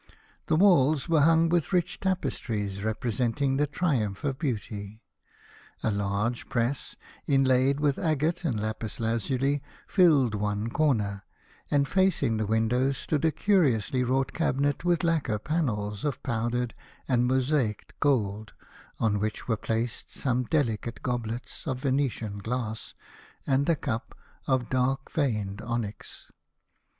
The 0.47 0.55
walls 0.55 1.07
were 1.07 1.21
hung 1.21 1.47
with 1.47 1.71
rich 1.71 1.99
tapestries 1.99 2.83
re 2.83 2.95
presenting 2.95 3.57
the 3.57 3.67
Triumph 3.67 4.23
of 4.23 4.39
Beauty. 4.39 5.03
A 5.83 5.91
large 5.91 6.49
press, 6.49 6.95
inlaid 7.27 7.79
with 7.79 7.99
agate 7.99 8.43
and 8.43 8.59
lapis 8.59 8.99
lazuli, 8.99 9.61
filled 9.87 10.33
one 10.33 10.71
corner, 10.71 11.21
and 11.69 11.87
facing 11.87 12.37
the 12.37 12.47
window 12.47 12.91
stood 12.93 13.23
a 13.23 13.31
curiously 13.31 14.03
wrought 14.03 14.33
cabinet 14.33 14.83
with 14.83 15.03
lacquer 15.03 15.37
panels 15.37 16.03
of 16.03 16.23
powdered 16.23 16.73
and 17.07 17.27
mosaiced 17.27 17.93
gold, 17.99 18.53
on 18.99 19.19
which 19.19 19.47
were 19.47 19.55
placed 19.55 20.09
some 20.11 20.45
delicate 20.45 21.03
goblets 21.03 21.67
of 21.67 21.77
Venetian 21.81 22.39
glass, 22.39 22.95
and 23.45 23.69
a 23.69 23.75
cup 23.75 24.17
of 24.47 24.67
dark 24.67 25.11
veined 25.11 25.61
onyx. 25.61 26.25